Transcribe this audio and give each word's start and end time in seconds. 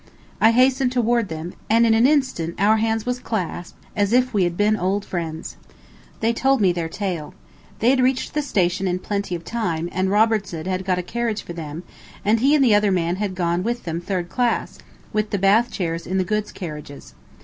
I 0.41 0.49
hastened 0.49 0.91
toward 0.91 1.29
them, 1.29 1.53
and 1.69 1.85
in 1.85 1.93
an 1.93 2.07
instant 2.07 2.55
our 2.57 2.77
hands 2.77 3.05
was 3.05 3.19
clasped 3.19 3.77
as 3.95 4.13
if 4.13 4.33
we 4.33 4.45
had 4.45 4.57
been 4.57 4.75
old 4.75 5.05
friends. 5.05 5.57
They 6.21 6.33
told 6.33 6.59
me 6.59 6.71
their 6.73 6.89
tale. 6.89 7.35
They 7.77 7.91
had 7.91 7.99
reached 8.01 8.33
the 8.33 8.41
station 8.41 8.87
in 8.87 8.97
plenty 8.97 9.35
of 9.35 9.45
time, 9.45 9.89
and 9.91 10.09
Robertson 10.09 10.65
had 10.65 10.85
got 10.85 10.97
a 10.97 11.03
carriage 11.03 11.43
for 11.43 11.53
them, 11.53 11.83
and 12.25 12.39
he 12.39 12.55
and 12.55 12.65
the 12.65 12.73
other 12.73 12.91
man 12.91 13.17
had 13.17 13.35
gone 13.35 13.61
with 13.61 13.83
them 13.83 14.01
third 14.01 14.27
class, 14.27 14.79
with 15.13 15.29
the 15.29 15.37
bath 15.37 15.69
chairs 15.69 16.07
in 16.07 16.17
the 16.17 16.23
goods 16.23 16.51
carriages. 16.51 17.13